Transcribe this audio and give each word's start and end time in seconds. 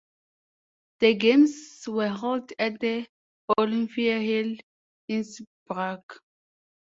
The 1.01 1.13
games 1.13 1.83
were 1.87 2.07
held 2.09 2.51
at 2.57 2.79
the 2.79 3.07
Olympiahalle 3.55 4.59
Innsbruck. 5.07 6.19